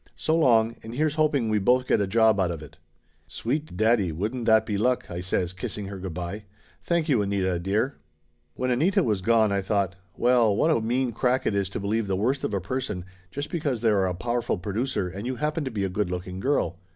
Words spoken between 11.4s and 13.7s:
it is to believe the worst of a person just